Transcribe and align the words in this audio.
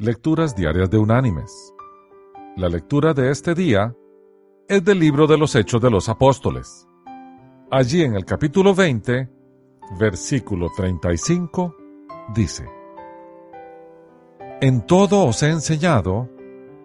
Lecturas 0.00 0.54
Diarias 0.54 0.88
de 0.90 0.96
Unánimes. 0.96 1.74
La 2.56 2.68
lectura 2.68 3.14
de 3.14 3.32
este 3.32 3.52
día 3.52 3.96
es 4.68 4.84
del 4.84 5.00
libro 5.00 5.26
de 5.26 5.36
los 5.36 5.56
Hechos 5.56 5.82
de 5.82 5.90
los 5.90 6.08
Apóstoles. 6.08 6.86
Allí 7.68 8.04
en 8.04 8.14
el 8.14 8.24
capítulo 8.24 8.76
20, 8.76 9.28
versículo 9.98 10.68
35, 10.76 11.74
dice, 12.32 12.64
En 14.60 14.86
todo 14.86 15.24
os 15.26 15.42
he 15.42 15.50
enseñado 15.50 16.30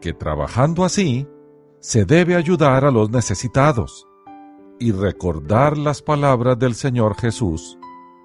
que 0.00 0.12
trabajando 0.12 0.84
así 0.84 1.28
se 1.78 2.06
debe 2.06 2.34
ayudar 2.34 2.84
a 2.84 2.90
los 2.90 3.08
necesitados 3.10 4.08
y 4.80 4.90
recordar 4.90 5.78
las 5.78 6.02
palabras 6.02 6.58
del 6.58 6.74
Señor 6.74 7.14
Jesús, 7.14 7.78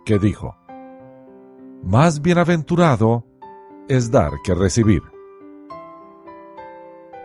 que 0.05 0.17
dijo, 0.17 0.55
Más 1.83 2.23
bienaventurado 2.23 3.27
es 3.91 4.09
dar 4.09 4.31
que 4.41 4.55
recibir. 4.55 5.01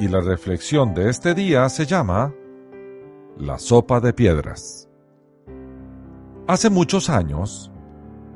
Y 0.01 0.09
la 0.09 0.21
reflexión 0.21 0.95
de 0.95 1.11
este 1.11 1.33
día 1.33 1.69
se 1.69 1.87
llama 1.87 2.35
La 3.39 3.61
sopa 3.61 4.01
de 4.01 4.13
piedras. 4.13 4.89
Hace 6.49 6.69
muchos 6.69 7.09
años, 7.09 7.71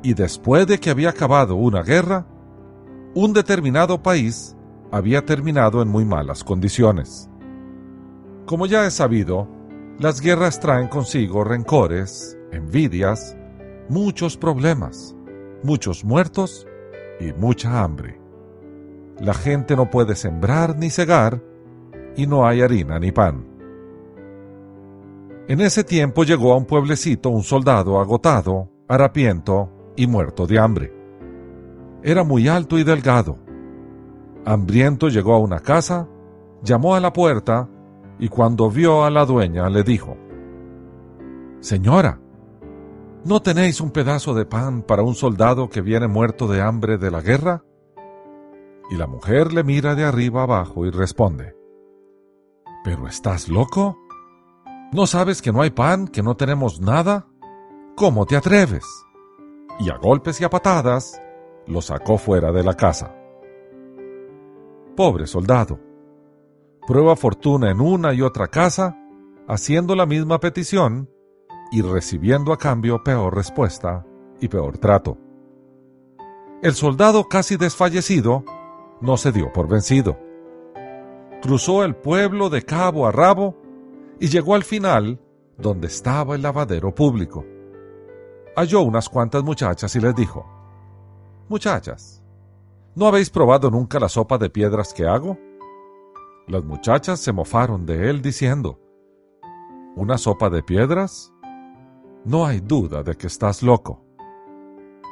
y 0.05 0.15
después 0.15 0.69
de 0.69 0.79
que 0.79 0.91
había 0.91 1.11
acabado 1.11 1.57
una 1.57 1.83
guerra, 1.83 2.25
un 3.17 3.33
determinado 3.33 4.01
país 4.01 4.57
había 4.93 5.27
terminado 5.27 5.83
en 5.83 5.89
muy 5.89 6.05
malas 6.05 6.45
condiciones. 6.45 7.29
Como 8.47 8.67
ya 8.67 8.87
es 8.87 8.95
sabido, 8.95 9.49
las 9.99 10.21
guerras 10.21 10.61
traen 10.61 10.87
consigo 10.87 11.43
rencores, 11.43 12.39
envidias, 12.53 13.37
muchos 13.89 14.37
problemas, 14.37 15.17
muchos 15.65 16.05
muertos 16.05 16.65
y 17.19 17.33
mucha 17.33 17.83
hambre. 17.83 18.20
La 19.21 19.35
gente 19.35 19.77
no 19.77 19.91
puede 19.91 20.17
sembrar 20.17 20.77
ni 20.77 20.91
cegar 20.91 21.43
y 22.17 22.27
no 22.27 22.47
hay 22.47 22.63
harina 22.63 22.99
ni 22.99 23.13
pan. 23.13 23.47
En 25.49 25.61
ese 25.61 25.85
tiempo 25.85 26.25
llegó 26.25 26.53
a 26.53 26.57
un 26.57 26.65
pueblecito 26.65 27.29
un 27.31 27.43
soldado 27.43 28.01
agotado, 28.01 28.71
harapiento 28.89 29.71
y 29.97 30.07
muerto 30.07 30.47
de 30.47 30.59
hambre. 30.59 30.93
Era 32.03 32.25
muy 32.25 32.49
alto 32.49 32.79
y 32.79 32.85
delgado. 32.85 33.37
Hambriento 34.45 35.09
llegó 35.09 35.35
a 35.35 35.39
una 35.39 35.61
casa, 35.61 36.09
llamó 36.63 36.95
a 36.95 37.01
la 37.01 37.13
puerta 37.13 37.69
y 38.19 38.29
cuando 38.29 38.71
vio 38.71 39.05
a 39.05 39.11
la 39.11 39.27
dueña 39.27 39.69
le 39.69 39.83
dijo, 39.83 40.17
Señora, 41.61 42.21
¿No 43.23 43.43
tenéis 43.43 43.83
un 43.83 43.91
pedazo 43.91 44.33
de 44.33 44.47
pan 44.47 44.81
para 44.81 45.03
un 45.03 45.15
soldado 45.15 45.69
que 45.69 45.83
viene 45.83 46.09
muerto 46.09 46.49
de 46.49 46.63
hambre 46.63 46.97
de 46.97 47.11
la 47.11 47.21
guerra? 47.21 47.63
Y 48.91 48.97
la 48.97 49.07
mujer 49.07 49.53
le 49.53 49.63
mira 49.63 49.95
de 49.95 50.05
arriba 50.05 50.43
abajo 50.43 50.85
y 50.85 50.91
responde, 50.91 51.55
¿Pero 52.83 53.07
estás 53.07 53.49
loco? 53.49 53.97
¿No 54.93 55.07
sabes 55.07 55.41
que 55.41 55.53
no 55.53 55.63
hay 55.63 55.71
pan, 55.71 56.09
que 56.09 56.23
no 56.23 56.37
tenemos 56.37 56.81
nada? 56.81 57.29
¿Cómo 57.95 58.27
te 58.27 58.37
atreves? 58.37 58.85
Y 59.79 59.91
a 59.91 59.97
golpes 59.97 60.41
y 60.41 60.45
a 60.45 60.51
patadas 60.51 61.23
lo 61.67 61.81
sacó 61.81 62.19
fuera 62.19 62.51
de 62.51 62.65
la 62.65 62.75
casa. 62.75 63.15
Pobre 64.97 65.27
soldado. 65.29 65.79
Prueba 66.87 67.15
fortuna 67.15 67.71
en 67.71 67.81
una 67.81 68.13
y 68.13 68.23
otra 68.23 68.49
casa, 68.49 68.97
haciendo 69.47 69.95
la 69.95 70.07
misma 70.07 70.41
petición, 70.41 71.09
y 71.71 71.83
recibiendo 71.83 72.53
a 72.53 72.59
cambio 72.59 73.05
peor 73.05 73.37
respuesta 73.37 74.05
y 74.41 74.49
peor 74.49 74.79
trato. 74.79 75.17
El 76.63 76.75
soldado 76.75 77.29
casi 77.29 77.57
desfallecido 77.57 78.45
no 79.01 79.17
se 79.17 79.33
dio 79.33 79.53
por 79.53 79.69
vencido. 79.69 80.19
Cruzó 81.43 81.85
el 81.85 81.97
pueblo 81.97 82.51
de 82.51 82.63
cabo 82.63 83.07
a 83.07 83.13
rabo 83.13 83.57
y 84.19 84.29
llegó 84.29 84.55
al 84.55 84.65
final 84.65 85.21
donde 85.57 85.87
estaba 85.87 86.35
el 86.35 86.43
lavadero 86.43 86.95
público. 86.95 87.45
Halló 88.57 88.83
unas 88.83 89.09
cuantas 89.09 89.43
muchachas 89.43 89.95
y 89.97 90.01
les 90.01 90.15
dijo, 90.15 90.47
Muchachas, 91.49 92.23
¿no 92.95 93.07
habéis 93.07 93.31
probado 93.31 93.71
nunca 93.71 93.99
la 93.99 94.09
sopa 94.09 94.39
de 94.39 94.51
piedras 94.51 94.93
que 94.93 95.07
hago? 95.07 95.39
Las 96.47 96.65
muchachas 96.65 97.21
se 97.21 97.33
mofaron 97.33 97.87
de 97.87 98.11
él 98.11 98.23
diciendo, 98.23 98.79
¿Una 99.97 100.19
sopa 100.19 100.51
de 100.51 100.63
piedras? 100.63 101.33
No 102.25 102.45
hay 102.45 102.61
duda 102.61 103.03
de 103.03 103.17
que 103.17 103.27
estás 103.27 103.63
loco. 103.63 104.05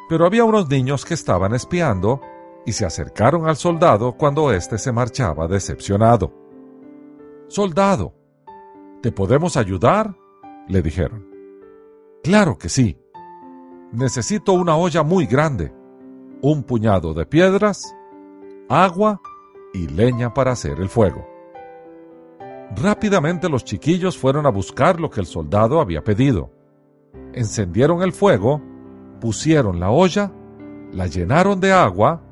Pero 0.08 0.26
había 0.26 0.44
unos 0.44 0.68
niños 0.68 1.04
que 1.04 1.14
estaban 1.14 1.54
espiando 1.54 2.20
y 2.66 2.72
se 2.72 2.84
acercaron 2.84 3.48
al 3.48 3.56
soldado 3.56 4.12
cuando 4.12 4.52
éste 4.52 4.78
se 4.78 4.92
marchaba 4.92 5.48
decepcionado. 5.48 6.32
Soldado, 7.48 8.14
¿te 9.02 9.12
podemos 9.12 9.56
ayudar? 9.56 10.14
le 10.69 10.82
dijeron. 10.82 11.26
Claro 12.22 12.58
que 12.58 12.69
sí. 12.69 12.98
Necesito 13.92 14.52
una 14.52 14.76
olla 14.76 15.02
muy 15.02 15.24
grande, 15.26 15.72
un 16.42 16.62
puñado 16.62 17.14
de 17.14 17.24
piedras, 17.24 17.96
agua 18.69 19.20
y 19.72 19.88
leña 19.88 20.34
para 20.34 20.52
hacer 20.52 20.78
el 20.78 20.90
fuego. 20.90 21.26
Rápidamente 22.76 23.48
los 23.48 23.64
chiquillos 23.64 24.19
fueron 24.19 24.44
a 24.44 24.50
buscar 24.50 25.00
lo 25.00 25.08
que 25.08 25.20
el 25.20 25.26
soldado 25.26 25.80
había 25.80 26.04
pedido 26.04 26.50
encendieron 27.32 28.02
el 28.02 28.12
fuego, 28.12 28.60
pusieron 29.20 29.80
la 29.80 29.90
olla, 29.90 30.32
la 30.92 31.06
llenaron 31.06 31.60
de 31.60 31.72
agua, 31.72 32.22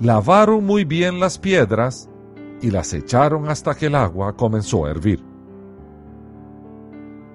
lavaron 0.00 0.64
muy 0.64 0.84
bien 0.84 1.20
las 1.20 1.38
piedras 1.38 2.08
y 2.60 2.70
las 2.70 2.92
echaron 2.92 3.48
hasta 3.48 3.74
que 3.74 3.86
el 3.86 3.94
agua 3.94 4.36
comenzó 4.36 4.86
a 4.86 4.90
hervir. 4.90 5.22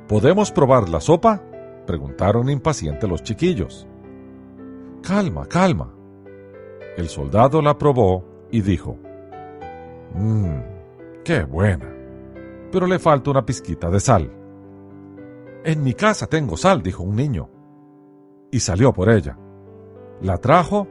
¿Podemos 0.07 0.51
probar 0.51 0.89
la 0.89 0.99
sopa? 0.99 1.41
preguntaron 1.85 2.49
impacientes 2.49 3.09
los 3.09 3.23
chiquillos. 3.23 3.87
Calma, 5.01 5.45
calma. 5.45 5.93
El 6.97 7.09
soldado 7.09 7.61
la 7.61 7.77
probó 7.77 8.23
y 8.51 8.61
dijo, 8.61 8.97
Mmm, 10.13 10.59
qué 11.23 11.43
buena, 11.43 11.91
pero 12.71 12.85
le 12.87 12.99
falta 12.99 13.31
una 13.31 13.45
pizquita 13.45 13.89
de 13.89 13.99
sal. 13.99 14.31
En 15.63 15.83
mi 15.83 15.93
casa 15.93 16.27
tengo 16.27 16.57
sal, 16.57 16.83
dijo 16.83 17.03
un 17.03 17.15
niño. 17.15 17.49
Y 18.51 18.59
salió 18.59 18.93
por 18.93 19.09
ella. 19.09 19.37
La 20.21 20.37
trajo 20.37 20.87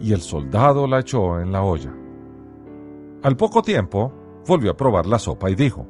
y 0.00 0.12
el 0.12 0.20
soldado 0.20 0.86
la 0.86 1.00
echó 1.00 1.40
en 1.40 1.52
la 1.52 1.62
olla. 1.62 1.94
Al 3.22 3.36
poco 3.36 3.62
tiempo, 3.62 4.12
volvió 4.46 4.70
a 4.70 4.76
probar 4.76 5.06
la 5.06 5.18
sopa 5.18 5.50
y 5.50 5.54
dijo, 5.54 5.86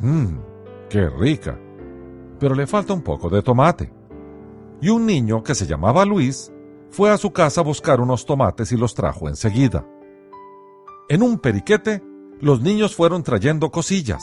Mmm, 0.00 0.36
qué 0.88 1.08
rica, 1.08 1.58
pero 2.38 2.54
le 2.54 2.66
falta 2.66 2.92
un 2.92 3.02
poco 3.02 3.28
de 3.28 3.42
tomate. 3.42 3.92
Y 4.80 4.88
un 4.88 5.06
niño 5.06 5.42
que 5.42 5.54
se 5.54 5.66
llamaba 5.66 6.04
Luis 6.04 6.52
fue 6.90 7.10
a 7.10 7.16
su 7.16 7.32
casa 7.32 7.60
a 7.60 7.64
buscar 7.64 8.00
unos 8.00 8.26
tomates 8.26 8.72
y 8.72 8.76
los 8.76 8.94
trajo 8.94 9.28
enseguida. 9.28 9.86
En 11.08 11.22
un 11.22 11.38
periquete, 11.38 12.02
los 12.40 12.60
niños 12.60 12.94
fueron 12.94 13.22
trayendo 13.22 13.70
cosillas. 13.70 14.22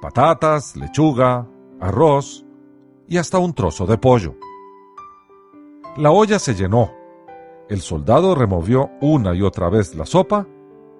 Patatas, 0.00 0.76
lechuga, 0.76 1.48
arroz 1.80 2.44
y 3.08 3.16
hasta 3.16 3.38
un 3.38 3.52
trozo 3.52 3.86
de 3.86 3.98
pollo. 3.98 4.36
La 5.96 6.10
olla 6.10 6.38
se 6.38 6.54
llenó. 6.54 6.99
El 7.70 7.80
soldado 7.80 8.34
removió 8.34 8.90
una 9.00 9.34
y 9.34 9.40
otra 9.40 9.70
vez 9.70 9.94
la 9.94 10.04
sopa 10.04 10.46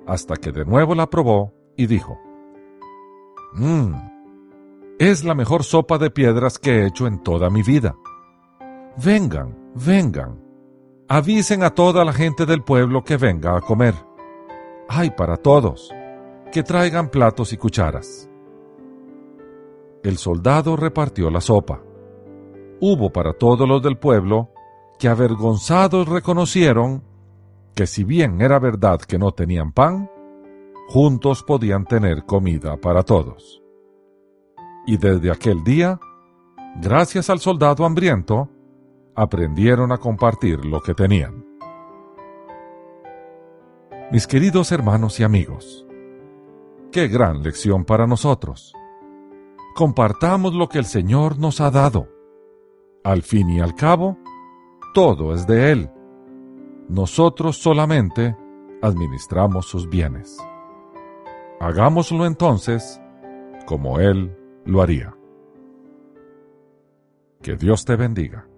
hasta 0.07 0.37
que 0.37 0.53
de 0.53 0.65
nuevo 0.65 0.95
la 0.95 1.11
probó 1.11 1.53
y 1.77 1.87
dijo, 1.87 2.19
Mmm, 3.53 3.93
es 4.99 5.23
la 5.23 5.35
mejor 5.35 5.63
sopa 5.63 5.99
de 5.99 6.11
piedras 6.11 6.59
que 6.59 6.71
he 6.71 6.87
hecho 6.87 7.07
en 7.07 7.23
toda 7.23 7.51
mi 7.51 7.63
vida. 7.63 7.95
Vengan, 8.97 9.73
vengan, 9.75 10.41
avisen 11.09 11.63
a 11.63 11.75
toda 11.75 12.07
la 12.07 12.15
gente 12.15 12.47
del 12.47 12.63
pueblo 12.63 13.05
que 13.05 13.19
venga 13.19 13.55
a 13.55 13.61
comer. 13.61 13.95
Hay 14.89 15.11
para 15.11 15.37
todos, 15.37 15.93
que 16.51 16.63
traigan 16.63 17.11
platos 17.11 17.53
y 17.53 17.59
cucharas 17.59 18.31
el 20.03 20.17
soldado 20.17 20.77
repartió 20.77 21.31
la 21.31 21.41
sopa. 21.41 21.83
Hubo 22.81 23.11
para 23.11 23.35
todos 23.35 23.69
los 23.69 23.83
del 23.83 23.99
pueblo 23.99 24.51
que 25.01 25.09
avergonzados 25.09 26.09
reconocieron 26.09 27.03
que 27.75 27.87
si 27.87 28.05
bien 28.05 28.43
era 28.43 28.59
verdad 28.59 29.01
que 29.01 29.19
no 29.19 29.33
tenían 29.33 29.73
pan, 29.73 30.11
juntos 30.89 31.43
podían 31.43 31.87
tener 31.87 32.27
comida 32.27 32.77
para 32.77 33.03
todos. 33.03 33.63
Y 34.87 34.99
desde 34.99 35.33
aquel 35.33 35.65
día, 35.65 35.99
gracias 36.77 37.31
al 37.31 37.41
soldado 37.41 37.85
hambriento, 37.85 38.51
aprendieron 39.17 39.91
a 39.91 39.99
compartir 39.99 40.65
lo 40.65 40.83
que 40.83 40.95
tenían. 40.95 41.47
Mis 44.13 44.27
queridos 44.27 44.71
hermanos 44.71 45.19
y 45.19 45.25
amigos, 45.25 45.87
qué 46.93 47.09
gran 47.09 47.43
lección 47.43 47.85
para 47.85 48.07
nosotros 48.07 48.75
compartamos 49.75 50.53
lo 50.53 50.69
que 50.69 50.79
el 50.79 50.85
Señor 50.85 51.39
nos 51.39 51.61
ha 51.63 51.71
dado. 51.71 52.09
Al 53.03 53.23
fin 53.23 53.49
y 53.49 53.61
al 53.61 53.75
cabo, 53.75 54.19
todo 54.93 55.35
es 55.35 55.47
de 55.47 55.73
Él. 55.73 55.91
Nosotros 56.89 57.57
solamente 57.57 58.37
administramos 58.83 59.67
sus 59.67 59.89
bienes. 59.89 60.39
Hagámoslo 61.61 62.27
entonces 62.27 63.01
como 63.67 64.01
Él 64.01 64.37
lo 64.65 64.83
haría. 64.83 65.15
Que 67.43 67.57
Dios 67.57 67.85
te 67.85 67.97
bendiga. 67.97 68.50